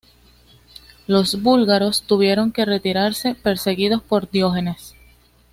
[1.05, 4.95] Los búlgaros tuvieron que retirarse perseguidos por Diógenes.